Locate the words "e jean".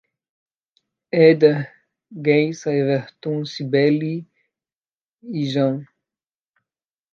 5.21-5.85